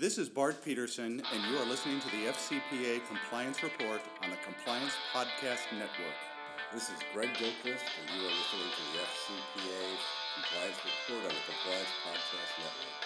[0.00, 4.40] This is Bart Peterson, and you are listening to the FCPA Compliance Report on the
[4.40, 6.16] Compliance Podcast Network.
[6.72, 9.84] This is Greg Gilchrist, and you are listening to the FCPA
[10.40, 12.96] Compliance Report on the Compliance Podcast Network.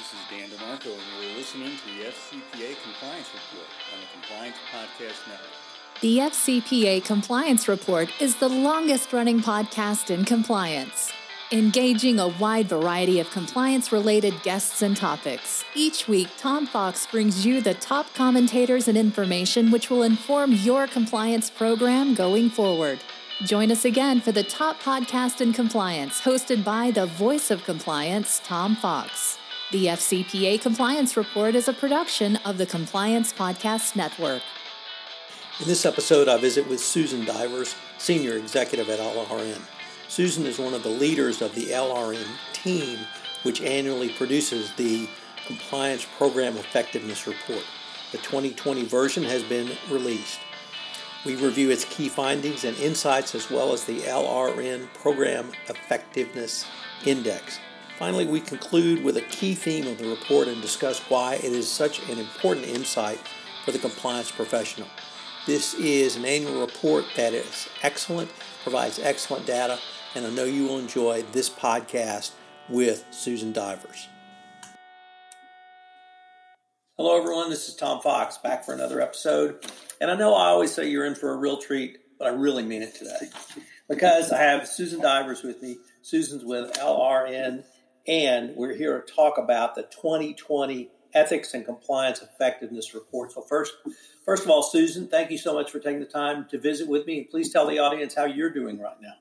[0.00, 4.08] This is Dan DeMarco, and you are listening to the FCPA Compliance Report on the
[4.16, 5.60] Compliance Podcast Network.
[6.00, 11.12] The FCPA Compliance Report is the longest running podcast in compliance,
[11.50, 15.64] engaging a wide variety of compliance related guests and topics.
[15.74, 20.86] Each week, Tom Fox brings you the top commentators and information which will inform your
[20.86, 23.00] compliance program going forward.
[23.44, 28.42] Join us again for the top podcast in compliance, hosted by the voice of compliance,
[28.44, 29.38] Tom Fox.
[29.70, 34.42] The FCPA Compliance Report is a production of the Compliance Podcast Network.
[35.60, 39.77] In this episode, I visit with Susan Divers, Senior Executive at LRN.
[40.08, 42.98] Susan is one of the leaders of the LRN team,
[43.42, 45.06] which annually produces the
[45.46, 47.62] Compliance Program Effectiveness Report.
[48.12, 50.40] The 2020 version has been released.
[51.26, 56.64] We review its key findings and insights as well as the LRN Program Effectiveness
[57.04, 57.58] Index.
[57.98, 61.70] Finally, we conclude with a key theme of the report and discuss why it is
[61.70, 63.18] such an important insight
[63.64, 64.88] for the compliance professional.
[65.46, 68.30] This is an annual report that is excellent,
[68.62, 69.78] provides excellent data,
[70.14, 72.32] and I know you will enjoy this podcast
[72.68, 74.08] with Susan Divers.
[76.96, 77.50] Hello, everyone.
[77.50, 79.64] This is Tom Fox back for another episode.
[80.00, 82.64] And I know I always say you're in for a real treat, but I really
[82.64, 83.28] mean it today
[83.88, 85.76] because I have Susan Divers with me.
[86.02, 87.64] Susan's with LRN,
[88.06, 93.32] and we're here to talk about the 2020 Ethics and Compliance Effectiveness Report.
[93.32, 93.74] So, first,
[94.24, 97.06] first of all, Susan, thank you so much for taking the time to visit with
[97.06, 97.18] me.
[97.18, 99.14] And please tell the audience how you're doing right now.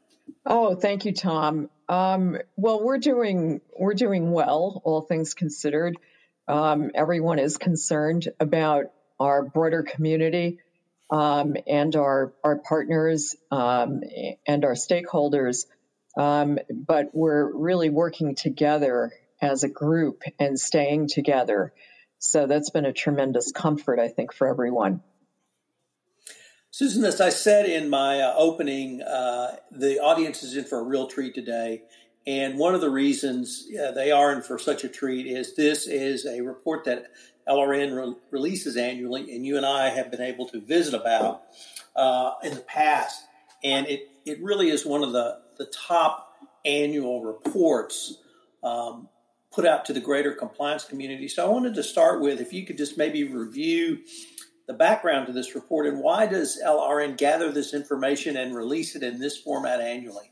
[0.46, 1.70] Oh, thank you, Tom.
[1.90, 5.98] Um, well, we're doing we're doing well, all things considered.
[6.48, 8.86] Um, everyone is concerned about
[9.20, 10.60] our broader community
[11.10, 14.02] um, and our our partners um,
[14.48, 15.66] and our stakeholders,
[16.18, 19.12] um, but we're really working together
[19.42, 21.74] as a group and staying together.
[22.20, 25.02] So that's been a tremendous comfort, I think, for everyone.
[26.72, 30.84] Susan, as I said in my uh, opening, uh, the audience is in for a
[30.84, 31.84] real treat today.
[32.26, 35.88] And one of the reasons uh, they are in for such a treat is this
[35.88, 37.12] is a report that
[37.48, 41.44] LRN re- releases annually, and you and I have been able to visit about
[41.96, 43.24] uh, in the past.
[43.64, 46.34] And it, it really is one of the, the top
[46.66, 48.18] annual reports
[48.62, 49.08] um,
[49.54, 51.30] put out to the greater compliance community.
[51.30, 54.00] So I wanted to start with if you could just maybe review
[54.68, 59.04] the background to this report and why does LRN gather this information and release it
[59.04, 60.32] in this format annually?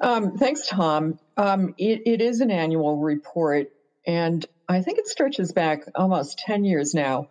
[0.00, 1.18] Um, thanks, Tom.
[1.36, 3.70] Um, it, it is an annual report,
[4.06, 7.28] and I think it stretches back almost 10 years now,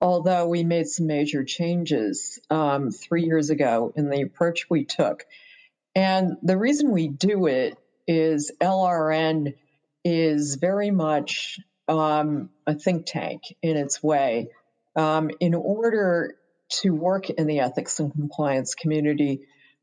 [0.00, 5.26] although we made some major changes um, three years ago in the approach we took.
[5.94, 9.54] And the reason we do it is LRN
[10.04, 14.50] is very much um, a think tank in its way.
[14.96, 16.34] Um, in order
[16.80, 19.42] to work in the ethics and compliance community,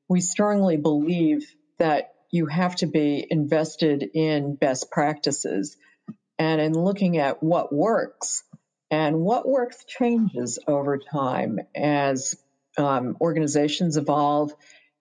[0.10, 1.46] we strongly believe
[1.78, 5.78] that you have to be invested in best practices
[6.40, 8.44] and in looking at what works.
[8.90, 12.36] And what works changes over time as
[12.78, 14.54] um, organizations evolve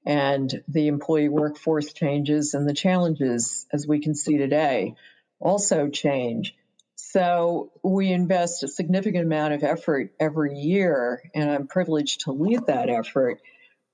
[0.04, 4.94] and the employee workforce changes and the challenges, as we can see today,
[5.40, 6.54] also change.
[7.12, 12.68] So we invest a significant amount of effort every year, and I'm privileged to lead
[12.68, 13.42] that effort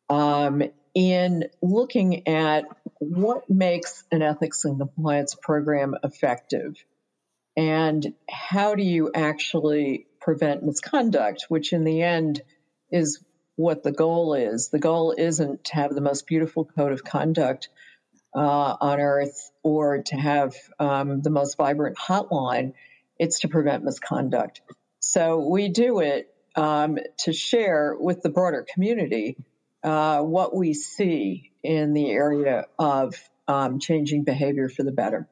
[0.09, 0.63] um,
[0.95, 2.67] in looking at
[3.01, 6.77] what makes an ethics and compliance program effective
[7.57, 12.41] and how do you actually prevent misconduct, which in the end
[12.93, 13.21] is
[13.57, 14.69] what the goal is.
[14.69, 17.69] The goal isn't to have the most beautiful code of conduct
[18.37, 22.75] uh, on earth or to have um, the most vibrant hotline
[23.19, 24.61] it's to prevent misconduct.
[25.01, 29.37] So we do it um, to share with the broader community
[29.83, 33.15] uh, what we see in the area of
[33.47, 35.29] um, changing behavior for the better.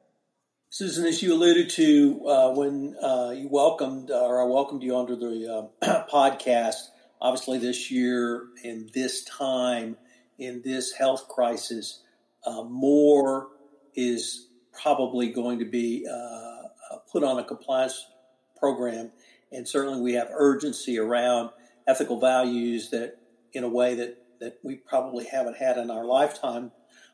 [0.69, 5.15] Susan, as you alluded to uh, when uh, you welcomed or I welcomed you onto
[5.15, 6.89] the uh, podcast,
[7.21, 9.97] obviously this year in this time
[10.37, 12.03] in this health crisis,
[12.45, 13.47] uh, more
[13.95, 14.47] is
[14.81, 16.46] probably going to be uh,
[17.11, 18.07] put on a compliance
[18.59, 19.11] program,
[19.51, 21.51] and certainly we have urgency around
[21.87, 23.17] ethical values that,
[23.53, 26.71] in a way that that we probably haven't had in our lifetime.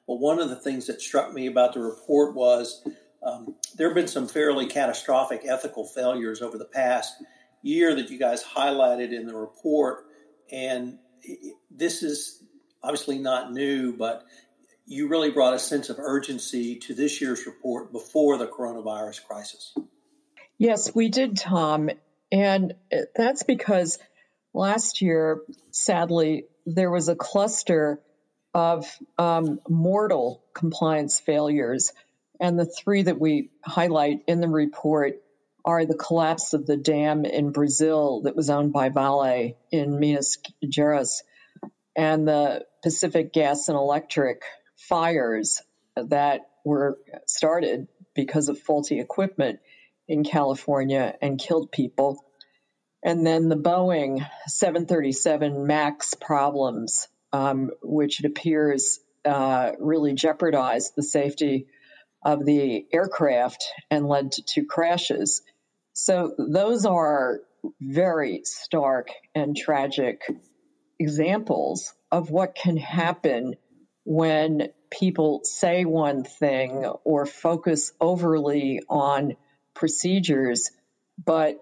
[0.07, 2.85] But one of the things that struck me about the report was
[3.25, 7.15] um, there have been some fairly catastrophic ethical failures over the past
[7.61, 10.05] year that you guys highlighted in the report.
[10.51, 10.99] And
[11.71, 12.43] this is
[12.81, 14.25] obviously not new, but
[14.85, 19.73] you really brought a sense of urgency to this year's report before the coronavirus crisis.
[20.57, 21.89] Yes, we did, Tom.
[22.31, 22.73] And
[23.15, 23.99] that's because
[24.53, 25.41] last year,
[25.71, 27.99] sadly, there was a cluster
[28.53, 28.85] of
[29.17, 31.91] um, mortal compliance failures
[32.39, 35.21] and the three that we highlight in the report
[35.65, 40.37] are the collapse of the dam in Brazil that was owned by Vale in Minas
[40.65, 41.21] Gerais
[41.95, 44.41] and the Pacific Gas and Electric
[44.87, 45.61] fires
[45.95, 49.59] that were started because of faulty equipment
[50.07, 52.23] in California and killed people.
[53.03, 61.03] And then the Boeing 737 MAX problems, um, which it appears uh, really jeopardized the
[61.03, 61.67] safety
[62.23, 65.41] of the aircraft and led to two crashes.
[65.93, 67.41] So those are
[67.81, 70.21] very stark and tragic
[70.99, 73.55] examples of what can happen
[74.05, 79.35] when people say one thing or focus overly on
[79.73, 80.71] procedures,
[81.23, 81.57] but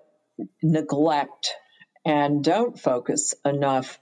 [0.62, 1.54] neglect
[2.06, 4.00] and don't focus enough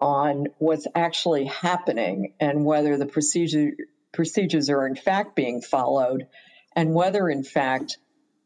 [0.00, 3.72] on what's actually happening and whether the procedure
[4.12, 6.26] procedures are in fact being followed
[6.74, 7.98] and whether in fact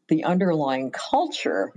[0.07, 1.73] the underlying culture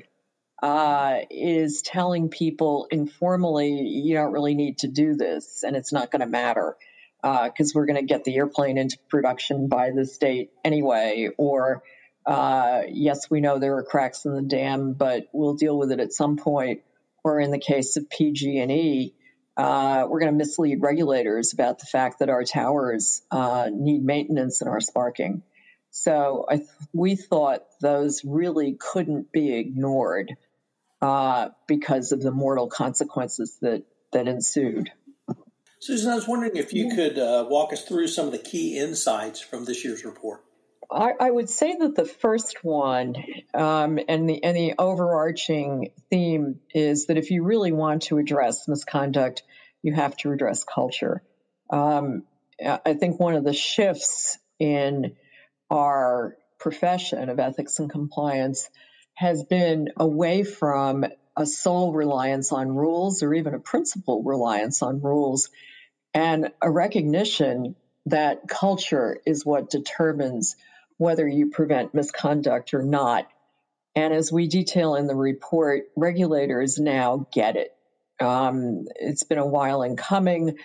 [0.63, 6.11] uh, is telling people informally, you don't really need to do this and it's not
[6.11, 6.77] going to matter
[7.23, 11.31] because uh, we're going to get the airplane into production by this date anyway.
[11.37, 11.83] Or,
[12.27, 16.01] uh, yes, we know there are cracks in the dam, but we'll deal with it
[16.01, 16.83] at some point.
[17.23, 19.15] Or in the case of PG&E,
[19.57, 24.63] uh, we're going to mislead regulators about the fact that our towers uh, need maintenance
[24.63, 25.43] and are sparking.
[25.91, 26.63] So th-
[26.93, 30.33] we thought those really couldn't be ignored
[31.03, 33.83] uh, because of the mortal consequences that,
[34.13, 34.91] that ensued.
[35.81, 38.79] Susan, I was wondering if you could uh, walk us through some of the key
[38.79, 40.45] insights from this year's report.
[40.93, 43.15] I, I would say that the first one
[43.55, 48.69] um, and the and the overarching theme is that if you really want to address
[48.69, 49.43] misconduct,
[49.83, 51.23] you have to address culture.
[51.71, 52.25] Um,
[52.63, 55.17] I think one of the shifts in
[55.71, 58.69] our profession of ethics and compliance
[59.15, 61.07] has been away from
[61.37, 65.49] a sole reliance on rules or even a principal reliance on rules
[66.15, 67.77] and a recognition
[68.07, 70.57] that culture is what determines
[70.97, 73.27] whether you prevent misconduct or not.
[73.95, 77.75] And as we detail in the report, regulators now get it.
[78.21, 80.59] Um, it's been a while in coming,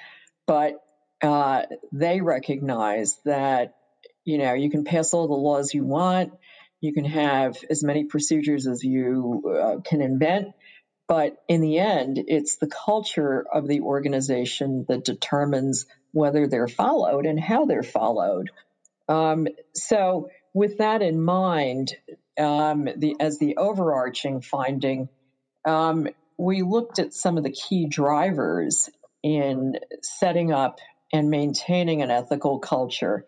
[0.45, 0.75] but
[1.21, 3.75] uh, they recognize that
[4.25, 6.33] you know you can pass all the laws you want,
[6.81, 10.49] you can have as many procedures as you uh, can invent,
[11.07, 17.25] but in the end, it's the culture of the organization that determines whether they're followed
[17.25, 18.49] and how they're followed.
[19.07, 21.93] Um, so, with that in mind,
[22.39, 25.09] um, the, as the overarching finding,
[25.65, 26.07] um,
[26.37, 28.89] we looked at some of the key drivers
[29.21, 30.79] in setting up
[31.13, 33.25] and maintaining an ethical culture.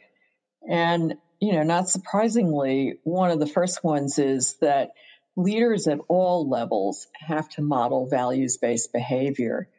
[0.68, 4.92] And, you know, not surprisingly, one of the first ones is that
[5.38, 9.70] leaders at all levels have to model values based behavior.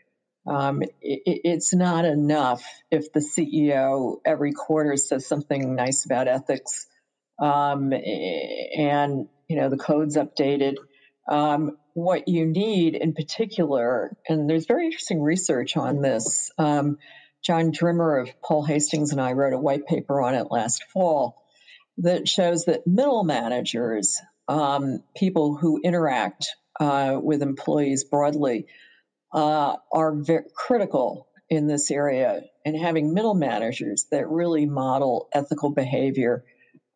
[0.46, 6.86] Um, it, it's not enough if the CEO every quarter says something nice about ethics
[7.38, 10.76] um, and you know the code's updated.
[11.28, 16.50] Um, what you need in particular, and there's very interesting research on this.
[16.56, 16.98] Um,
[17.44, 21.42] John Drimmer of Paul Hastings and I wrote a white paper on it last fall
[21.98, 26.48] that shows that middle managers, um, people who interact
[26.80, 28.66] uh, with employees broadly,
[29.32, 32.42] uh, are very critical in this area.
[32.64, 36.44] And having middle managers that really model ethical behavior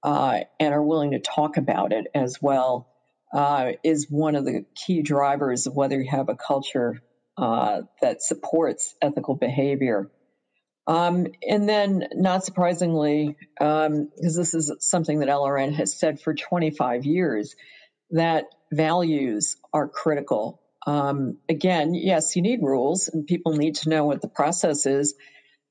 [0.03, 2.89] uh, and are willing to talk about it as well
[3.33, 7.01] uh, is one of the key drivers of whether you have a culture
[7.39, 10.11] uh, that supports ethical behavior.
[10.87, 16.35] Um, and then, not surprisingly, because um, this is something that LRN has said for
[16.35, 17.55] 25 years,
[18.11, 20.61] that values are critical.
[20.87, 25.15] Um, again, yes, you need rules and people need to know what the process is.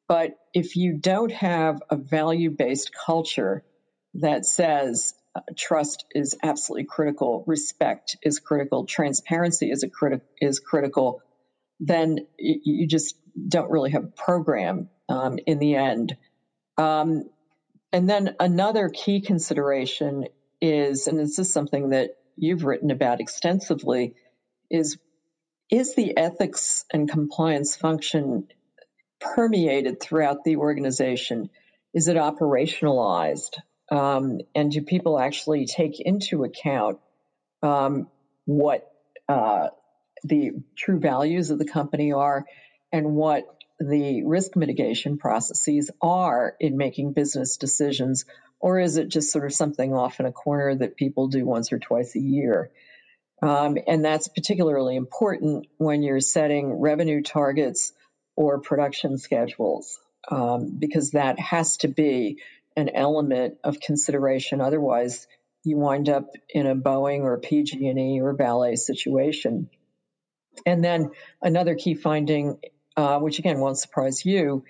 [0.07, 3.63] But if you don't have a value based culture
[4.15, 10.59] that says uh, trust is absolutely critical, respect is critical, transparency is, a criti- is
[10.59, 11.21] critical,
[11.79, 13.15] then you just
[13.47, 16.15] don't really have a program um, in the end.
[16.77, 17.29] Um,
[17.91, 20.27] and then another key consideration
[20.61, 24.15] is, and this is something that you've written about extensively,
[24.69, 24.97] is
[25.69, 28.47] is the ethics and compliance function
[29.21, 31.49] permeated throughout the organization?
[31.93, 33.55] Is it operationalized?
[33.89, 36.99] Um, and do people actually take into account
[37.63, 38.07] um,
[38.45, 38.89] what
[39.29, 39.69] uh,
[40.23, 42.45] the true values of the company are
[42.91, 43.45] and what
[43.81, 48.25] the risk mitigation processes are in making business decisions,
[48.59, 51.73] or is it just sort of something off in a corner that people do once
[51.73, 52.69] or twice a year?
[53.41, 57.91] Um, and that's particularly important when you're setting revenue targets
[58.35, 62.39] or production schedules, um, because that has to be
[62.77, 64.61] an element of consideration.
[64.61, 65.27] Otherwise,
[65.63, 69.69] you wind up in a Boeing or PG&E or Vale situation.
[70.65, 71.11] And then
[71.41, 72.59] another key finding
[72.97, 74.63] uh, which again won't surprise you,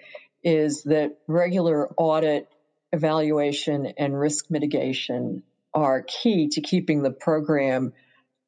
[0.43, 2.47] is that regular audit,
[2.91, 7.93] evaluation, and risk mitigation are key to keeping the program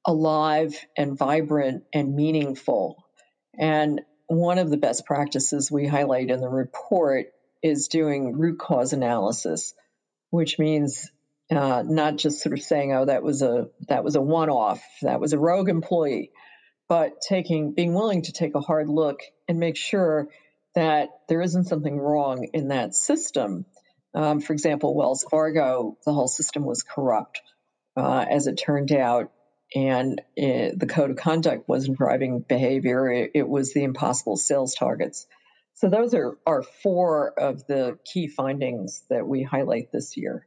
[0.05, 3.05] alive and vibrant and meaningful.
[3.57, 7.27] And one of the best practices we highlight in the report
[7.61, 9.73] is doing root cause analysis,
[10.31, 11.11] which means
[11.51, 15.19] uh, not just sort of saying, "Oh, that was a that was a one-off, that
[15.19, 16.31] was a rogue employee,"
[16.87, 20.27] but taking being willing to take a hard look and make sure
[20.75, 23.65] that there isn't something wrong in that system.
[24.13, 27.41] Um, for example, Wells Fargo, the whole system was corrupt,
[27.95, 29.31] uh, as it turned out,
[29.75, 33.09] and it, the code of conduct wasn't driving behavior.
[33.09, 35.25] It, it, was the impossible sales targets.
[35.75, 40.45] So those are, are four of the key findings that we highlight this year.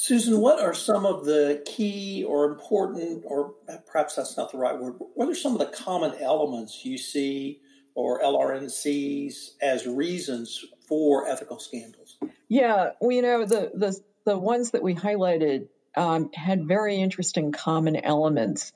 [0.00, 3.52] Susan, what are some of the key or important, or
[3.84, 7.60] perhaps that's not the right word, what are some of the common elements you see
[7.94, 12.16] or LRN sees as reasons for ethical scandals?
[12.48, 17.52] Yeah, well, you know, the, the, the ones that we highlighted um, had very interesting
[17.52, 18.72] common elements.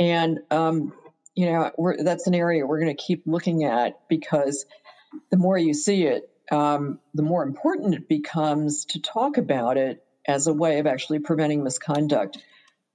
[0.00, 0.92] And, um,
[1.36, 4.66] you know, that's an area we're going to keep looking at because
[5.30, 10.02] the more you see it, um, the more important it becomes to talk about it
[10.28, 12.38] as a way of actually preventing misconduct.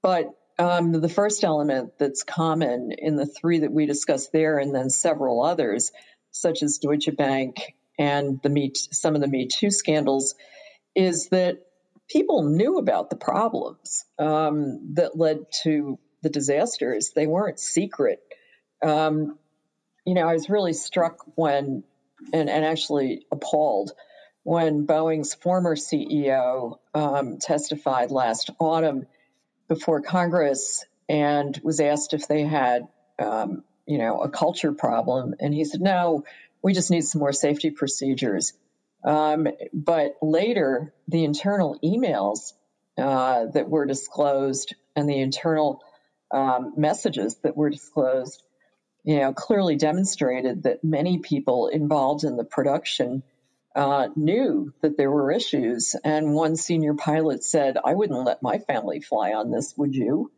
[0.04, 4.74] But um, the first element that's common in the three that we discussed there, and
[4.74, 5.92] then several others,
[6.32, 10.36] such as Deutsche Bank and the Me, some of the Me Too scandals,
[10.96, 11.58] is that
[12.08, 17.12] people knew about the problems um, that led to the disasters.
[17.16, 18.22] They weren't secret.
[18.84, 19.40] Um,
[20.06, 21.84] you know, I was really struck when,
[22.32, 23.94] and, and actually appalled
[24.44, 29.08] when Boeing's former CEO um, testified last autumn
[29.68, 32.88] before Congress and was asked if they had,
[33.20, 36.26] um, you know, a culture problem, and he said, "No,
[36.62, 38.54] we just need some more safety procedures."
[39.04, 42.54] Um, but later, the internal emails
[42.98, 45.82] uh, that were disclosed and the internal
[46.32, 48.44] um, messages that were disclosed,
[49.04, 53.24] you know, clearly demonstrated that many people involved in the production
[53.76, 55.96] uh, knew that there were issues.
[56.04, 60.32] And one senior pilot said, I wouldn't let my family fly on this, would you?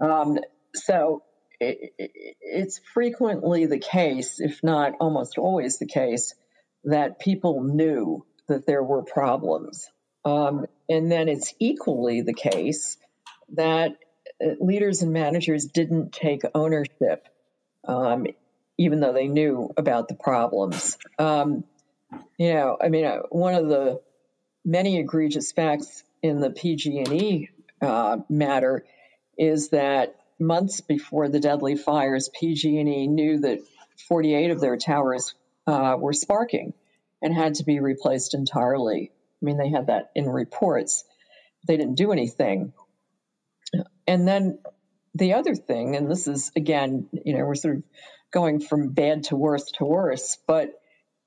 [0.00, 0.38] Um,
[0.74, 1.22] so
[1.60, 2.10] it, it,
[2.40, 6.34] it's frequently the case, if not almost always the case,
[6.84, 9.88] that people knew that there were problems.
[10.24, 12.96] Um, and then it's equally the case
[13.54, 13.96] that
[14.42, 17.28] uh, leaders and managers didn't take ownership,
[17.86, 18.26] um,
[18.78, 20.98] even though they knew about the problems.
[21.18, 21.64] Um,
[22.38, 24.00] you know, I mean, uh, one of the
[24.64, 27.48] many egregious facts in the PG&E
[27.80, 28.84] uh, matter
[29.36, 33.60] is that months before the deadly fires, PG&E knew that
[34.08, 35.34] 48 of their towers
[35.66, 36.74] uh, were sparking
[37.20, 39.10] and had to be replaced entirely.
[39.42, 41.04] I mean, they had that in reports.
[41.66, 42.72] They didn't do anything.
[44.06, 44.58] And then
[45.14, 47.82] the other thing, and this is again, you know, we're sort of
[48.30, 50.77] going from bad to worse to worse, but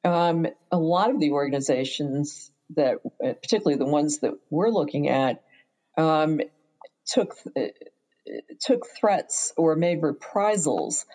[0.04, 5.44] um, a lot of the organizations that, particularly the ones that we're looking at,
[5.98, 6.40] um,
[7.06, 7.36] took
[8.60, 11.06] took threats or made reprisals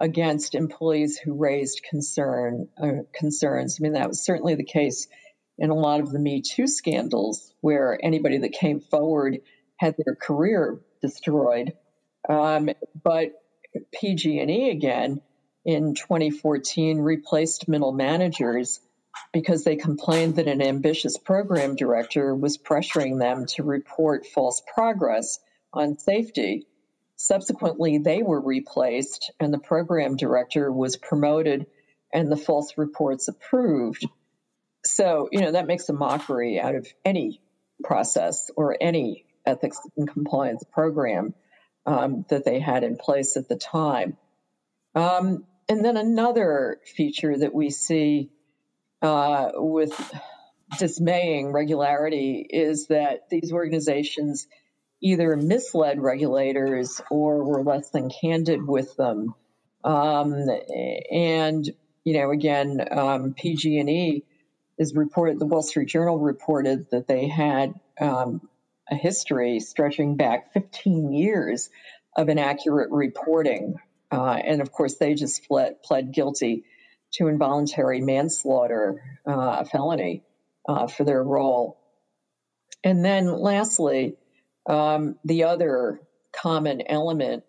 [0.00, 3.78] against employees who raised concern uh, concerns.
[3.78, 5.06] I mean, that was certainly the case
[5.58, 9.38] in a lot of the Me Too scandals, where anybody that came forward
[9.76, 11.74] had their career destroyed.
[12.28, 12.70] Um,
[13.02, 13.32] but
[13.92, 15.20] PG&E again
[15.64, 18.80] in 2014 replaced middle managers
[19.32, 25.38] because they complained that an ambitious program director was pressuring them to report false progress
[25.72, 26.66] on safety.
[27.16, 31.66] Subsequently, they were replaced and the program director was promoted
[32.12, 34.06] and the false reports approved.
[34.84, 37.40] So, you know, that makes a mockery out of any
[37.84, 41.34] process or any ethics and compliance program
[41.86, 44.16] um, that they had in place at the time.
[44.94, 48.30] Um, and then another feature that we see
[49.00, 49.92] uh, with
[50.78, 54.46] dismaying regularity is that these organizations
[55.02, 59.34] either misled regulators or were less than candid with them.
[59.84, 60.34] Um,
[61.10, 61.68] and
[62.04, 64.24] you know, again, um, PG&E
[64.78, 65.38] is reported.
[65.38, 68.40] The Wall Street Journal reported that they had um,
[68.90, 71.70] a history stretching back 15 years
[72.16, 73.76] of inaccurate reporting,
[74.12, 76.64] uh, and of course, they just fled, pled guilty
[77.12, 80.22] to involuntary manslaughter, uh, a felony,
[80.68, 81.78] uh, for their role.
[82.84, 84.16] And then, lastly,
[84.68, 86.00] um, the other
[86.32, 87.44] common element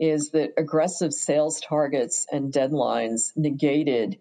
[0.00, 4.18] is that aggressive sales targets and deadlines negated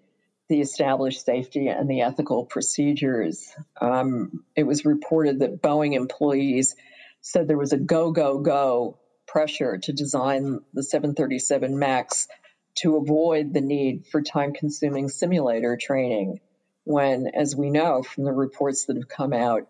[0.50, 3.52] the established safety and the ethical procedures.
[3.82, 6.76] Um, it was reported that Boeing employees
[7.22, 8.98] said there was a go, go, go
[9.28, 12.28] pressure to design the 737 MAX
[12.76, 16.40] to avoid the need for time consuming simulator training.
[16.84, 19.68] When, as we know from the reports that have come out,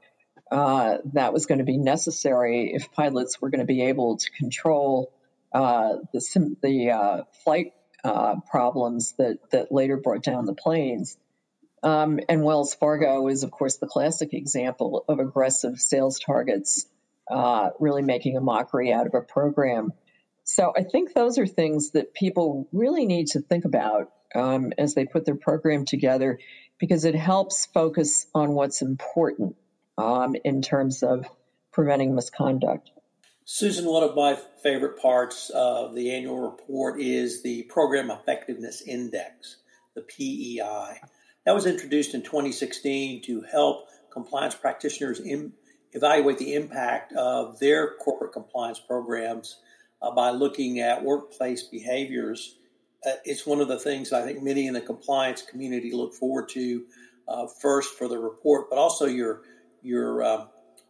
[0.52, 4.32] uh, that was going to be necessary if pilots were going to be able to
[4.32, 5.12] control
[5.54, 7.74] uh, the, sim- the uh, flight
[8.04, 11.18] uh, problems that, that later brought down the planes.
[11.84, 16.86] Um, and Wells Fargo is, of course, the classic example of aggressive sales targets
[17.32, 19.92] uh, really making a mockery out of a program.
[20.44, 24.94] So I think those are things that people really need to think about um, as
[24.94, 26.40] they put their program together
[26.80, 29.56] because it helps focus on what's important
[29.98, 31.26] um, in terms of
[31.72, 32.92] preventing misconduct.
[33.46, 39.58] Susan, one of my favorite parts of the annual report is the Program Effectiveness Index,
[39.96, 41.00] the PEI.
[41.46, 45.54] That was introduced in 2016 to help compliance practitioners in,
[45.94, 49.58] evaluate the impact of their corporate compliance programs
[50.02, 52.56] uh, by looking at workplace behaviors.
[53.06, 56.50] Uh, it's one of the things I think many in the compliance community look forward
[56.50, 56.86] to
[57.28, 59.42] uh, first for the report, but also your
[59.82, 60.50] your um,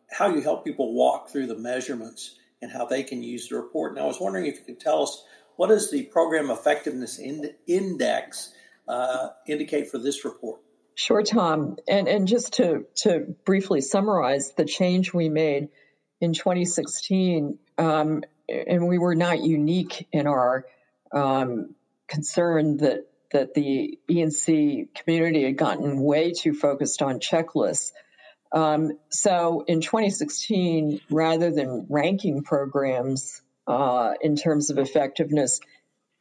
[0.10, 3.92] how you help people walk through the measurements and how they can use the report.
[3.92, 5.24] And I was wondering if you could tell us
[5.58, 8.54] what does the program effectiveness index
[8.88, 10.62] uh, indicate for this report?
[11.00, 11.78] Sure, Tom.
[11.88, 15.70] And and just to to briefly summarize the change we made
[16.20, 20.66] in 2016, um, and we were not unique in our
[21.14, 21.76] um,
[22.08, 27.92] concern that that the E&C community had gotten way too focused on checklists.
[28.52, 35.60] Um, so in 2016, rather than ranking programs uh, in terms of effectiveness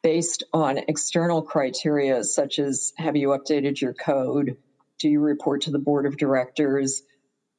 [0.03, 4.59] based on external criteria such as have you updated your code,
[4.99, 7.03] do you report to the board of directors?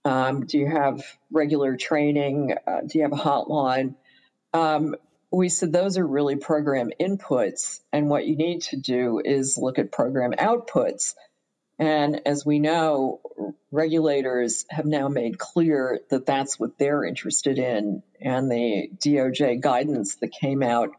[0.06, 2.56] Um, do you have regular training?
[2.66, 3.96] Uh, do you have a hotline?
[4.54, 4.96] Um,
[5.32, 9.78] we said those are really program inputs, and what you need to do is look
[9.78, 11.16] at program outputs.
[11.80, 13.22] And as we know,
[13.72, 18.02] regulators have now made clear that that's what they're interested in.
[18.20, 20.90] And the DOJ guidance that came out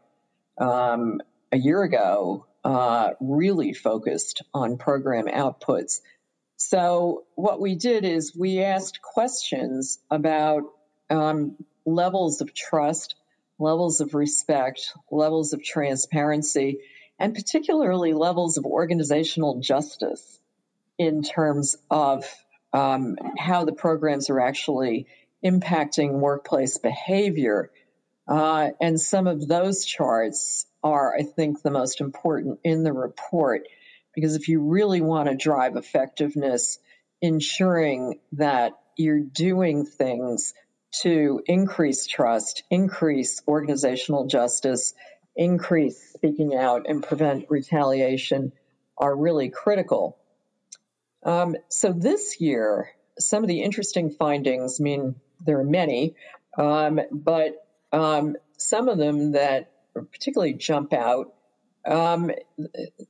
[0.57, 1.21] um,
[1.51, 6.01] a year ago uh, really focused on program outputs.
[6.61, 10.63] So what we did is we asked questions about
[11.09, 13.15] um, levels of trust,
[13.57, 16.79] levels of respect, levels of transparency,
[17.17, 20.37] and particularly levels of organizational justice
[20.97, 22.25] in terms of
[22.73, 25.07] um, how the programs are actually
[25.43, 27.71] impacting workplace behavior.
[28.27, 33.61] Uh, and some of those charts are, I think, the most important in the report
[34.19, 36.77] because if you really want to drive effectiveness,
[37.21, 40.53] ensuring that you're doing things
[41.01, 44.93] to increase trust, increase organizational justice,
[45.37, 48.51] increase speaking out, and prevent retaliation
[48.97, 50.17] are really critical.
[51.23, 56.15] Um, so this year, some of the interesting findings, I mean, there are many,
[56.57, 61.33] um, but um, some of them that particularly jump out
[61.85, 62.31] um,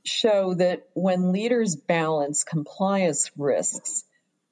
[0.03, 4.03] show that when leaders balance compliance risks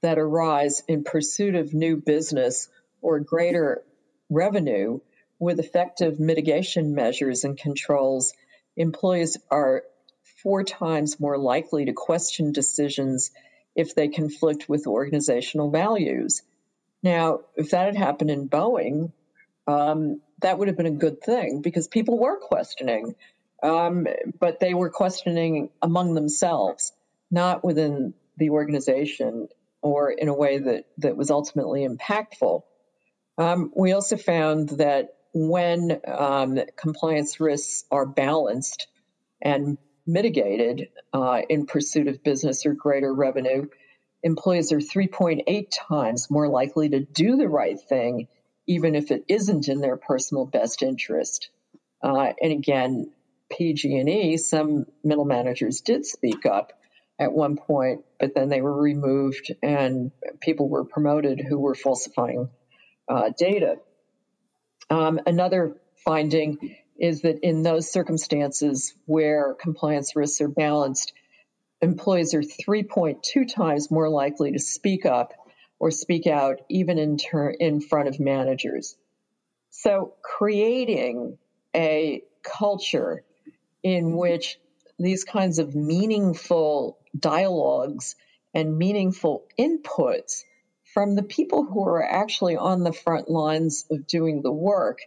[0.01, 2.69] that arise in pursuit of new business
[3.01, 3.84] or greater
[4.30, 4.99] revenue
[5.39, 8.34] with effective mitigation measures and controls,
[8.75, 9.84] employees are
[10.43, 13.32] four times more likely to question decisions
[13.75, 16.41] if they conflict with organizational values.
[17.03, 19.12] Now, if that had happened in Boeing,
[19.67, 23.15] um, that would have been a good thing because people were questioning,
[23.63, 24.08] um,
[24.39, 26.93] but they were questioning among themselves,
[27.32, 29.48] not within the organization
[29.82, 32.63] or in a way that, that was ultimately impactful.
[33.38, 38.88] Um, we also found that when um, compliance risks are balanced
[39.41, 43.67] and mitigated uh, in pursuit of business or greater revenue,
[44.24, 48.28] employees are 3.8 times more likely to do the right thing,
[48.65, 51.50] even if it isn't in their personal best interest.
[52.02, 53.12] Uh, and again,
[53.50, 56.74] PG&E, some middle managers did speak up
[57.20, 62.50] at one point, but then they were removed and people were promoted who were falsifying
[63.08, 63.78] uh, data.
[64.90, 71.14] Um, another finding is that in those circumstances where compliance risks are balanced,
[71.82, 75.34] employees are 3.2 times more likely to speak up
[75.80, 77.18] or speak out even in,
[77.60, 78.96] in front of managers.
[79.70, 81.38] So, creating
[81.76, 83.24] a culture
[83.88, 84.60] in which
[85.00, 88.15] these kinds of meaningful dialogues
[88.54, 90.41] and meaningful inputs
[90.93, 95.00] from the people who are actually on the front lines of doing the work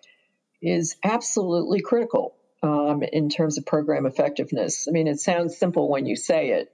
[0.62, 4.88] is absolutely critical um, in terms of program effectiveness.
[4.88, 6.72] I mean, it sounds simple when you say it,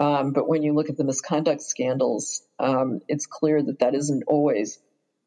[0.00, 4.24] um, but when you look at the misconduct scandals, um, it's clear that that isn't
[4.26, 4.80] always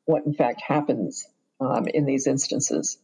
[0.03, 1.25] what, in fact, happens
[1.61, 2.97] um, in these instances.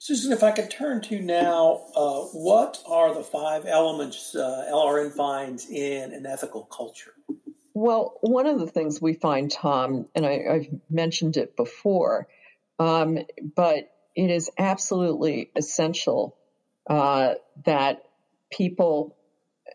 [0.00, 5.12] Susan, if I could turn to now, uh, what are the five elements uh, LRN
[5.12, 7.14] finds in an ethical culture?
[7.74, 12.28] Well, one of the things we find, Tom, and I, have mentioned it before,
[12.78, 13.18] um,
[13.56, 16.36] but it is absolutely essential
[16.88, 17.34] uh,
[17.64, 18.04] that
[18.52, 19.16] people,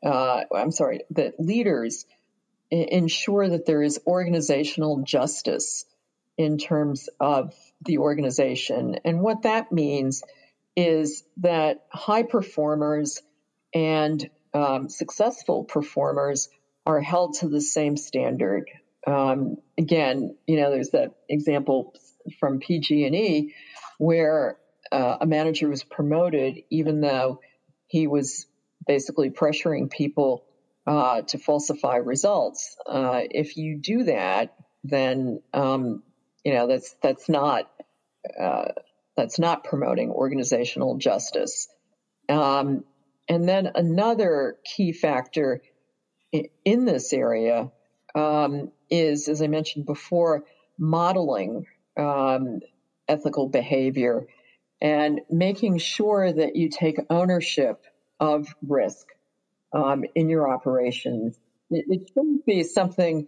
[0.06, 2.06] uh, I'm sorry, that leaders
[2.72, 5.86] ensure that there is organizational justice
[6.38, 7.54] in terms of
[7.86, 9.00] the organization.
[9.06, 10.24] And what that means
[10.76, 13.22] is that high performers
[13.74, 16.50] and um, successful performers
[16.86, 18.69] are held to the same standard.
[19.06, 21.93] Um, again, you know, there's that example
[22.39, 23.54] from PG&E
[23.98, 24.58] where
[24.91, 27.39] uh, a manager was promoted even though
[27.88, 28.48] he was
[28.86, 30.46] basically pressuring people
[30.86, 32.76] uh, to falsify results.
[32.86, 36.04] Uh, if you do that, then um,
[36.43, 37.72] you know that's that's not
[38.40, 38.70] uh,
[39.16, 41.68] that's not promoting organizational justice.
[42.30, 42.84] Um,
[43.28, 45.62] and then another key factor
[46.66, 47.72] in this area
[48.16, 50.46] um, is, as I mentioned before,
[50.78, 51.66] modeling
[51.98, 52.60] um,
[53.08, 54.28] ethical behavior
[54.82, 57.84] and making sure that you take ownership
[58.20, 59.08] of risk
[59.74, 61.38] um, in your operations.
[61.70, 63.28] It, it shouldn't be something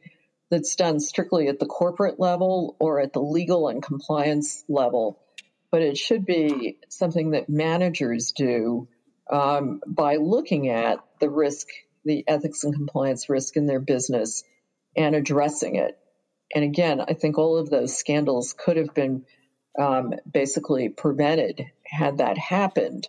[0.49, 5.19] that's done strictly at the corporate level or at the legal and compliance level,
[5.71, 8.87] but it should be something that managers do
[9.31, 11.67] um, by looking at the risk
[12.05, 14.43] the ethics and compliance risk in their business
[14.95, 15.97] and addressing it.
[16.53, 19.25] And again, I think all of those scandals could have been
[19.77, 23.07] um, basically prevented had that happened.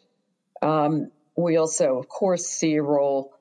[0.63, 3.35] Um, we also, of course, see a role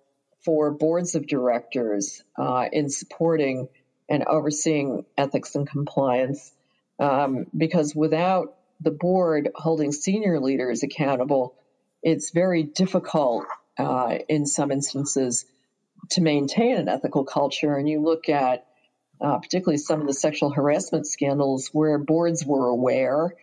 [0.44, 3.70] for boards of directors uh, in supporting
[4.10, 6.52] and overseeing ethics and compliance
[7.00, 11.56] um, because without the board holding senior leaders accountable,
[12.04, 13.46] it's very difficult
[13.78, 15.46] uh, in some instances
[16.12, 17.76] to maintain an ethical culture.
[17.76, 18.66] And you look at
[19.22, 23.34] uh, particularly some of the sexual harassment scandals where boards were aware,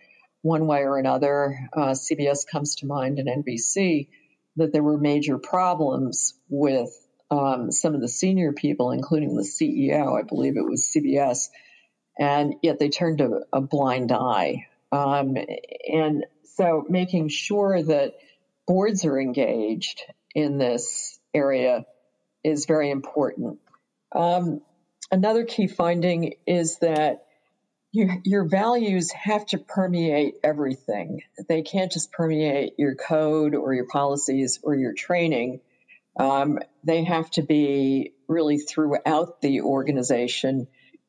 [0.41, 1.69] one way or another.
[1.73, 4.09] Uh, CBS comes to mind and NBC
[4.55, 6.91] that there were major problems with
[7.33, 11.49] um, some of the senior people, including the CEO, I believe it was CBS,
[12.19, 14.67] and yet they turned a, a blind eye.
[14.91, 15.35] Um,
[15.91, 18.13] and so making sure that
[18.67, 20.03] boards are engaged
[20.35, 21.85] in this area
[22.43, 23.57] is very important.
[24.13, 24.61] Um,
[25.11, 27.25] another key finding is that
[27.91, 31.21] you, your values have to permeate everything.
[31.49, 35.61] They can't just permeate your code or your policies or your training.
[36.19, 40.67] Um, they have to be really throughout the organization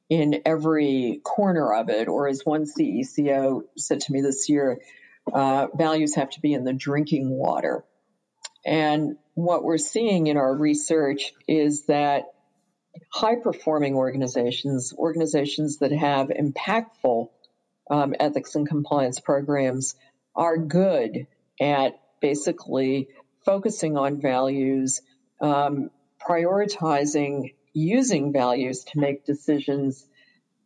[0.08, 2.08] in every corner of it.
[2.08, 4.80] Or as one CECO said to me this year,
[5.32, 7.84] uh, values have to be in the drinking water
[8.64, 12.24] and what we're seeing in our research is that
[13.12, 17.28] high performing organizations, organizations that have impactful
[17.90, 19.96] um, ethics and compliance programs,
[20.34, 21.26] are good
[21.60, 23.08] at basically
[23.44, 25.02] focusing on values,
[25.40, 30.06] um, prioritizing using values to make decisions,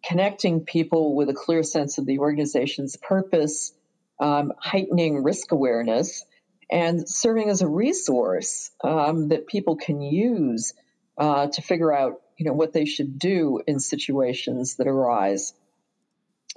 [0.05, 3.73] connecting people with a clear sense of the organization's purpose,
[4.21, 6.25] um, heightening risk awareness,
[6.71, 10.75] and serving as a resource um, that people can use
[11.17, 15.55] uh, to figure out, you know, what they should do in situations that arise.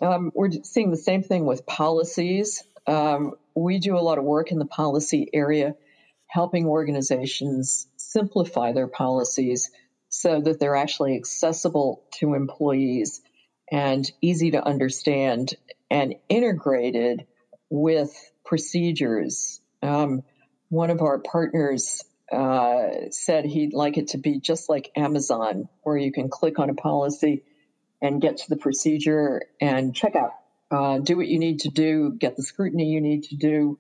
[0.02, 2.64] Um, we're seeing the same thing with policies.
[2.86, 5.76] Um, we do a lot of work in the policy area,
[6.28, 9.72] helping organizations simplify their policies
[10.10, 13.22] so that they're actually accessible to employees
[13.72, 15.56] and easy to understand
[15.90, 17.26] and integrated
[17.70, 18.12] with
[18.44, 19.62] procedures.
[19.82, 20.24] Um,
[20.70, 25.98] one of our partners uh, said he'd like it to be just like Amazon, where
[25.98, 27.44] you can click on a policy
[28.02, 30.32] and get to the procedure and check out,
[30.72, 33.80] uh, do what you need to do, get the scrutiny you need to do.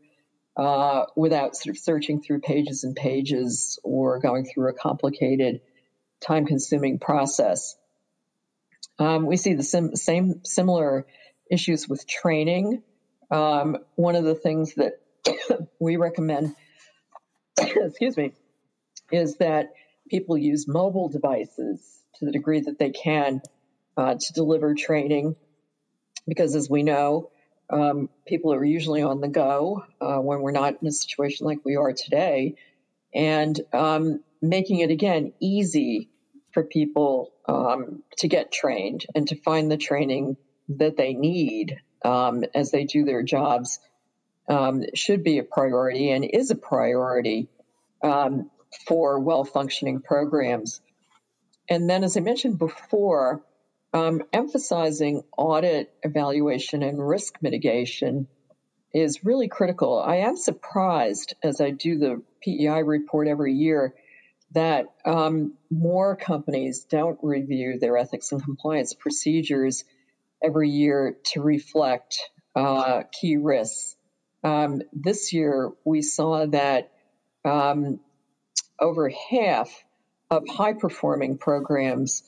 [0.58, 5.62] Uh, without sort of searching through pages and pages or going through a complicated
[6.20, 7.78] time consuming process.
[9.00, 11.08] Um, we see the sim- same similar
[11.50, 12.84] issues with training.
[13.32, 15.00] Um, one of the things that
[15.80, 16.54] we recommend,
[17.58, 18.34] excuse me,
[19.12, 19.74] is that
[20.10, 21.82] people use mobile devices
[22.16, 23.42] to the degree that they can
[23.98, 25.36] uh, to deliver training,
[26.28, 27.32] because as we know,
[27.72, 31.60] um, people are usually on the go uh, when we're not in a situation like
[31.64, 32.56] we are today,
[33.14, 36.10] and um, making it again easy
[36.54, 40.38] for people um, to get trained and to find the training
[40.70, 43.80] that they need um, as they do their jobs
[44.50, 47.48] um, should be a priority and is a priority
[48.04, 48.50] um,
[48.88, 50.82] for well functioning programs.
[51.70, 53.44] And then, as I mentioned before,
[53.94, 58.28] um, emphasizing audit evaluation and risk mitigation
[58.94, 60.00] is really critical.
[60.00, 63.94] I am surprised as I do the PEI report every year
[64.54, 69.86] that um, more companies don't review their ethics and compliance procedures
[70.44, 72.18] every year to reflect
[72.56, 73.96] uh, key risks.
[74.44, 76.92] Um, this year, we saw that
[77.46, 78.00] um,
[78.80, 79.70] over half
[80.30, 82.24] of high performing programs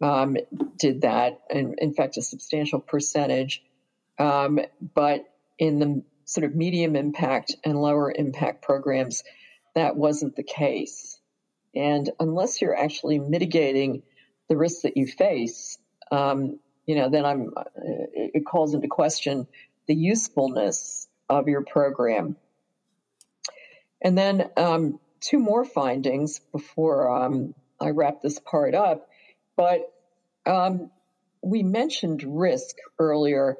[0.00, 0.36] um,
[0.78, 3.62] did that, and in fact, a substantial percentage.
[4.18, 4.60] Um,
[4.94, 5.24] but
[5.58, 9.24] in the sort of medium impact and lower impact programs,
[9.74, 11.18] that wasn't the case.
[11.74, 14.02] And unless you're actually mitigating
[14.48, 15.78] the risks that you face,
[16.10, 19.46] um, you know, then I'm, uh, it calls into question
[19.86, 22.36] the usefulness of your program.
[24.02, 29.08] And then um, two more findings before um, I wrap this part up.
[29.58, 29.92] But
[30.46, 30.92] um,
[31.42, 33.56] we mentioned risk earlier,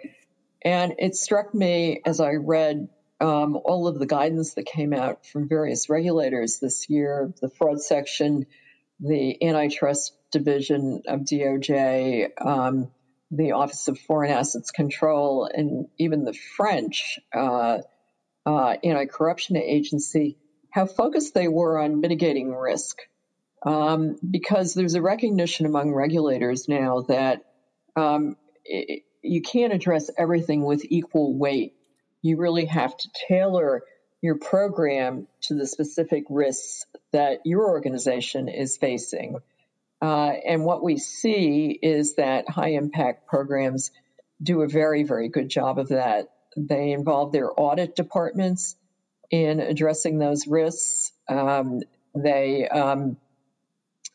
[0.64, 2.88] and it struck me as I read
[3.20, 7.82] um, all of the guidance that came out from various regulators this year, the fraud
[7.82, 8.46] section,
[9.00, 12.92] the antitrust division of DOJ, um,
[13.32, 17.78] the Office of Foreign Assets Control, and even the French uh,
[18.46, 20.38] uh, anti corruption agency,
[20.70, 22.98] how focused they were on mitigating risk.
[23.68, 27.44] Um, because there's a recognition among regulators now that
[27.96, 31.74] um, it, you can't address everything with equal weight
[32.22, 33.82] you really have to tailor
[34.20, 39.38] your program to the specific risks that your organization is facing.
[40.02, 43.90] Uh, and what we see is that high impact programs
[44.42, 46.28] do a very, very good job of that.
[46.56, 48.76] They involve their audit departments
[49.30, 51.12] in addressing those risks.
[51.28, 51.80] Um,
[52.14, 53.16] they um,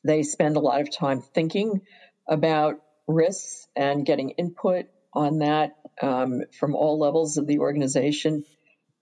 [0.03, 1.81] they spend a lot of time thinking
[2.27, 8.43] about risks and getting input on that um, from all levels of the organization.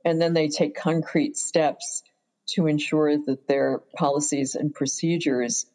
[0.04, 2.04] And then they take concrete steps
[2.50, 5.66] to ensure that their policies and procedures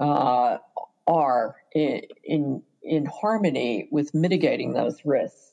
[0.00, 0.58] uh,
[1.06, 5.52] are in, in, in, harmony with mitigating those risks.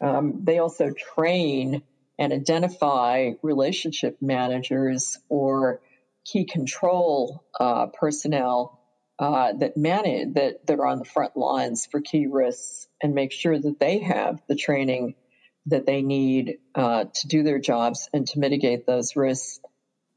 [0.00, 1.82] Um, they also train
[2.18, 5.80] and identify relationship managers or
[6.24, 8.80] key control uh, personnel
[9.18, 13.32] uh, that manage that, that are on the front lines for key risks and make
[13.32, 15.14] sure that they have the training
[15.66, 19.60] that they need uh, to do their jobs and to mitigate those risks.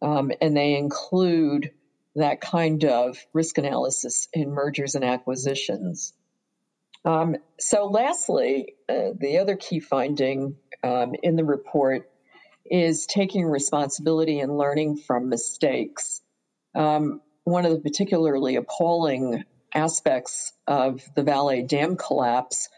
[0.01, 1.71] Um, and they include
[2.15, 6.13] that kind of risk analysis in mergers and acquisitions.
[7.05, 12.09] Um, so, lastly, uh, the other key finding um, in the report
[12.65, 16.21] is taking responsibility and learning from mistakes.
[16.75, 22.69] Um, one of the particularly appalling aspects of the Vale Dam collapse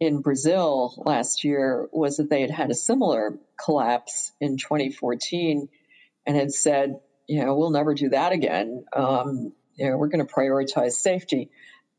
[0.00, 5.68] in Brazil last year was that they had had a similar collapse in 2014
[6.26, 8.84] and had said, you know, we'll never do that again.
[8.92, 11.50] Um, you know, we're going to prioritize safety.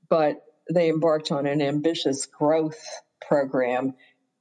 [0.09, 2.83] But they embarked on an ambitious growth
[3.25, 3.93] program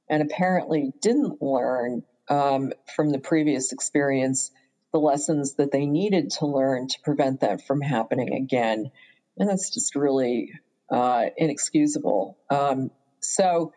[0.09, 4.51] and apparently didn't learn um, from the previous experience
[4.93, 8.91] the lessons that they needed to learn to prevent that from happening again.
[9.37, 10.53] And that's just really
[10.89, 12.37] uh, inexcusable.
[12.49, 13.73] Um, so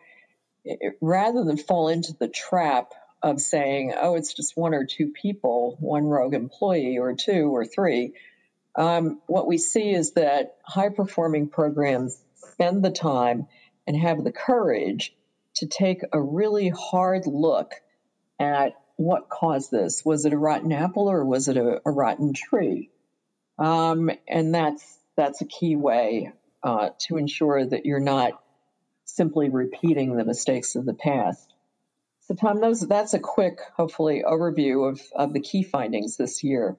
[0.63, 5.11] it, rather than fall into the trap of saying, oh, it's just one or two
[5.11, 8.13] people, one rogue employee, or two or three,
[8.75, 13.47] um, what we see is that high performing programs spend the time
[13.87, 15.15] and have the courage
[15.55, 17.73] to take a really hard look
[18.39, 20.03] at what caused this.
[20.03, 22.89] Was it a rotten apple or was it a, a rotten tree?
[23.59, 26.31] Um, and that's that's a key way
[26.63, 28.41] uh, to ensure that you're not
[29.05, 31.53] simply repeating the mistakes of the past.
[32.27, 36.77] So, Tom, those, that's a quick, hopefully, overview of, of the key findings this year.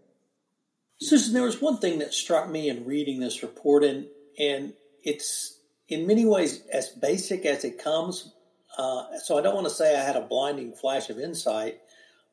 [1.00, 4.06] Susan, there was one thing that struck me in reading this report, and,
[4.38, 8.32] and it's in many ways as basic as it comes.
[8.76, 11.80] Uh, so, I don't want to say I had a blinding flash of insight,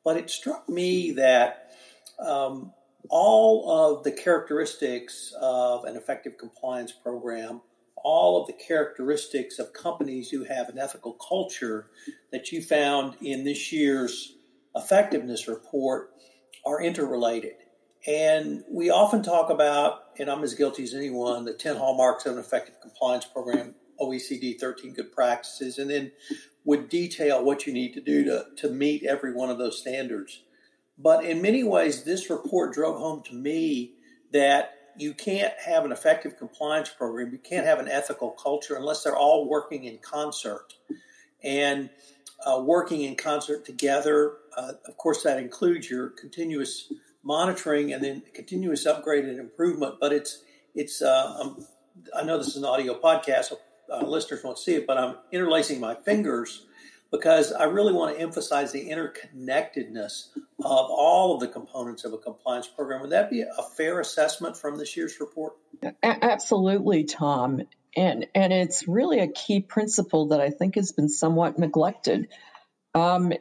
[0.04, 1.70] but it struck me that
[2.18, 2.72] um,
[3.08, 7.60] all of the characteristics of an effective compliance program
[8.06, 11.88] all of the characteristics of companies who have an ethical culture
[12.30, 14.34] that you found in this year's
[14.76, 16.10] effectiveness report
[16.64, 17.54] are interrelated.
[18.06, 22.34] And we often talk about, and I'm as guilty as anyone, the 10 hallmarks of
[22.34, 26.12] an effective compliance program, OECD 13 good practices, and then
[26.64, 30.42] would detail what you need to do to, to meet every one of those standards.
[30.98, 33.92] But in many ways, this report drove home to me
[34.32, 39.02] that you can't have an effective compliance program, you can't have an ethical culture unless
[39.02, 40.74] they're all working in concert.
[41.42, 41.90] And
[42.44, 48.22] uh, working in concert together, uh, of course, that includes your continuous monitoring and then
[48.34, 49.96] continuous upgrade and improvement.
[50.00, 50.42] But it's
[50.74, 51.66] it's uh, um,
[52.14, 53.58] I know this is an audio podcast, so
[53.92, 56.66] uh, listeners won't see it, but I'm interlacing my fingers
[57.10, 62.18] because I really want to emphasize the interconnectedness of all of the components of a
[62.18, 63.00] compliance program.
[63.02, 65.54] Would that be a fair assessment from this year's report?
[66.02, 67.60] Absolutely, Tom.
[67.96, 72.28] And, and it's really a key principle that I think has been somewhat neglected.
[72.94, 73.32] Um,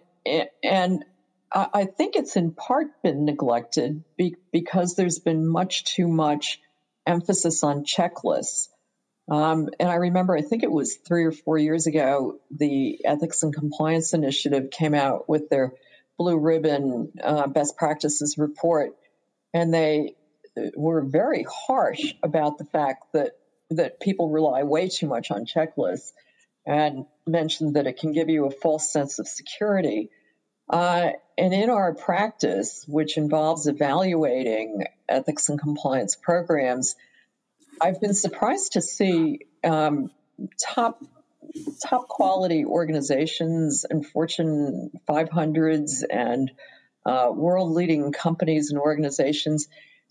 [0.64, 1.04] and
[1.52, 4.04] I think it's in part been neglected
[4.52, 6.60] because there's been much too much
[7.06, 8.68] emphasis on checklists.
[9.28, 13.42] Um, and I remember, I think it was three or four years ago, the Ethics
[13.42, 15.74] and Compliance Initiative came out with their
[16.18, 18.92] blue ribbon uh, best practices report,
[19.54, 20.16] and they
[20.58, 23.32] uh, were very harsh about the fact that
[23.72, 26.12] that people rely way too much on checklists,
[26.68, 30.10] and mentioned that it can give you a false sense of security.
[30.70, 36.96] Uh, and in our practice, which involves evaluating ethics and compliance programs,
[37.82, 40.12] I've been surprised to see um,
[40.62, 41.04] top
[41.84, 46.52] top quality organizations and Fortune 500s and
[47.06, 49.68] uh, world leading companies and organizations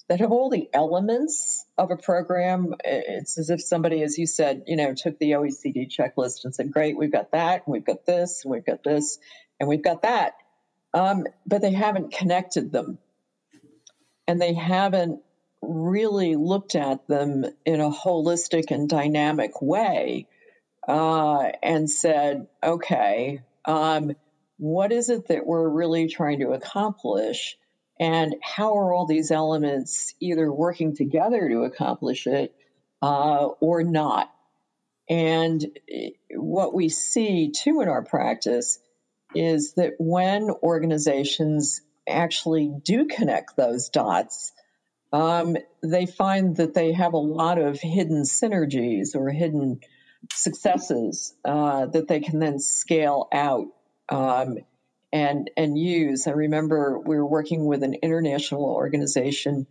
[0.08, 2.74] that have all the elements of a program.
[2.84, 6.70] It's as if somebody, as you said, you know, took the OECD checklist and said,
[6.72, 9.18] "Great, we've got that, and we've got this, and we've got this,
[9.58, 10.34] and we've got that,"
[10.92, 12.98] um, but they haven't connected them,
[14.28, 15.20] and they haven't
[15.68, 20.26] really looked at them in a holistic and dynamic way
[20.88, 24.12] uh, and said, okay, um,
[24.58, 27.56] what is it that we're really trying to accomplish?
[27.98, 32.54] And how are all these elements either working together to accomplish it
[33.02, 34.30] uh, or not?
[35.08, 35.64] And
[36.30, 38.78] what we see too in our practice
[39.34, 44.52] is that when organizations actually do connect those dots,
[45.14, 49.78] um, they find that they have a lot of hidden synergies or hidden
[50.32, 53.68] successes uh, that they can then scale out
[54.08, 54.58] um,
[55.12, 56.26] and and use.
[56.26, 59.68] I remember we were working with an international organization,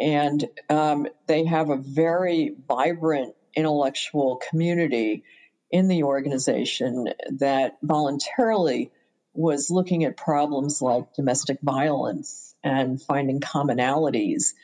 [0.00, 5.22] and um, they have a very vibrant intellectual community
[5.70, 8.90] in the organization that voluntarily
[9.32, 14.54] was looking at problems like domestic violence and finding commonalities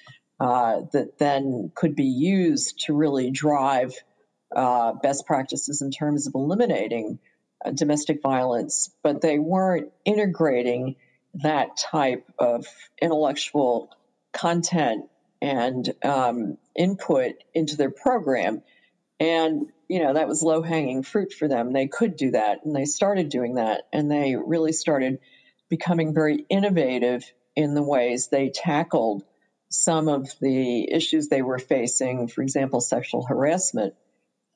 [0.40, 3.92] uh, that then could be used to really drive
[4.54, 7.18] uh, best practices in terms of eliminating
[7.64, 10.96] uh, domestic violence, but they weren't integrating
[11.34, 12.66] that type of
[13.00, 13.90] intellectual
[14.32, 15.04] content
[15.42, 18.62] and um, input into their program.
[19.20, 21.72] And, you know, that was low hanging fruit for them.
[21.72, 22.64] They could do that.
[22.64, 23.82] And they started doing that.
[23.92, 25.18] And they really started
[25.68, 29.24] becoming very innovative in the ways they tackled
[29.70, 33.94] some of the issues they were facing, for example, sexual harassment.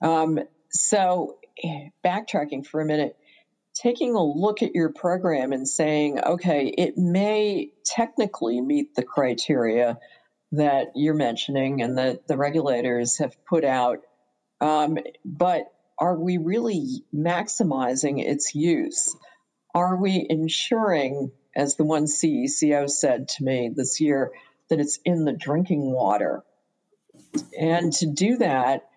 [0.00, 0.40] Um,
[0.70, 1.36] so,
[2.04, 3.16] backtracking for a minute,
[3.74, 9.98] taking a look at your program and saying, okay, it may technically meet the criteria
[10.52, 14.00] that you're mentioning and that the regulators have put out,
[14.60, 19.16] um, but are we really maximizing its use?
[19.74, 24.32] Are we ensuring, as the one CECO said to me this year,
[24.73, 26.43] that it's in the drinking water?
[27.61, 28.89] And to do that,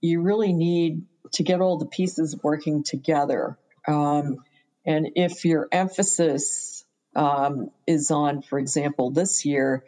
[0.00, 1.04] you really need
[1.34, 3.56] to get all the pieces working together.
[3.86, 4.38] Um,
[4.84, 9.84] and if your emphasis um, is on, for example, this year,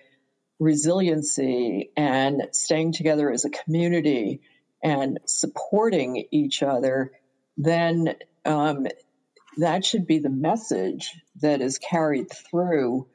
[0.60, 4.42] resiliency and staying together as a community
[4.80, 7.10] and supporting each other,
[7.56, 8.14] then
[8.44, 8.86] um,
[9.56, 13.08] that should be the message that is carried through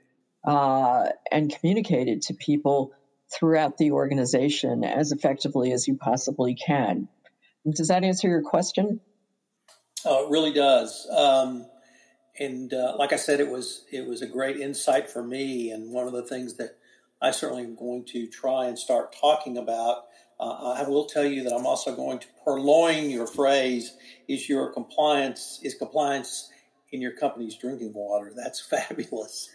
[0.47, 2.93] uh, and communicated to people
[3.29, 7.09] throughout the organization as effectively as you possibly can.
[7.69, 9.01] Does that answer your question?
[10.05, 11.05] Oh, it really does.
[11.11, 11.65] Um,
[12.39, 15.91] and uh, like I said, it was it was a great insight for me, and
[15.91, 16.77] one of the things that
[17.21, 20.03] I certainly am going to try and start talking about.
[20.39, 23.97] Uh, I will tell you that I'm also going to purloin your phrase:
[24.29, 26.49] "Is your compliance is compliance
[26.91, 29.49] in your company's drinking water?" That's fabulous.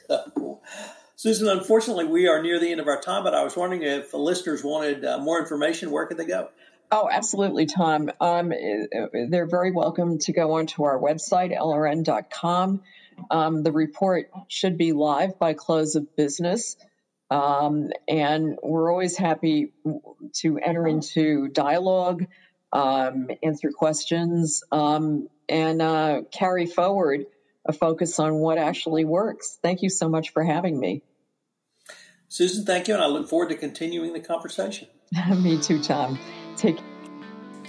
[1.17, 4.11] Susan, unfortunately, we are near the end of our time, but I was wondering if
[4.11, 6.49] the listeners wanted uh, more information, where could they go?
[6.91, 8.11] Oh, absolutely, Tom.
[8.21, 8.53] Um,
[9.31, 12.83] they're very welcome to go onto our website, lrn.com.
[13.31, 16.77] Um, the report should be live by close of business.
[17.31, 19.73] Um, and we're always happy
[20.35, 22.27] to enter into dialogue,
[22.75, 27.27] um, answer questions, um, and uh, carry forward
[27.65, 29.59] a focus on what actually works.
[29.63, 31.03] Thank you so much for having me.
[32.29, 34.89] Susan, thank you, and I look forward to continuing the conversation.
[35.43, 36.19] me too, Tom.
[36.57, 36.79] Take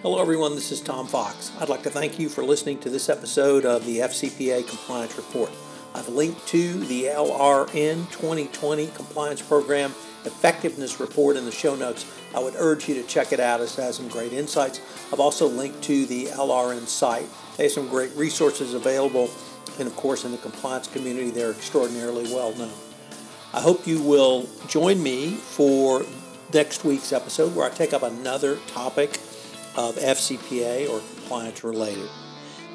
[0.01, 0.55] Hello, everyone.
[0.55, 1.51] This is Tom Fox.
[1.59, 5.49] I'd like to thank you for listening to this episode of the FCPA Compliance Report.
[5.95, 9.93] I've linked to the LRN 2020 Compliance Program
[10.25, 12.05] Effectiveness Report in the show notes.
[12.35, 13.61] I would urge you to check it out.
[13.61, 14.81] It has some great insights.
[15.11, 17.27] I've also linked to the LRN site.
[17.57, 19.29] They have some great resources available,
[19.79, 22.71] and of course, in the compliance community, they're extraordinarily well known.
[23.53, 26.05] I hope you will join me for
[26.53, 29.19] next week's episode where I take up another topic
[29.75, 32.09] of FCPA or compliance related.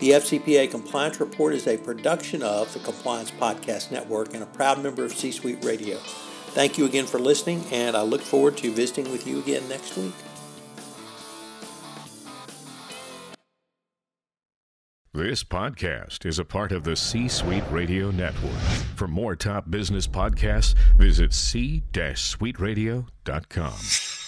[0.00, 4.80] The FCPA Compliance Report is a production of the Compliance Podcast Network and a proud
[4.80, 5.98] member of C Suite Radio.
[6.54, 9.96] Thank you again for listening, and I look forward to visiting with you again next
[9.96, 10.14] week.
[15.14, 18.52] This podcast is a part of the C Suite Radio Network.
[18.94, 24.27] For more top business podcasts, visit c-suiteradio.com.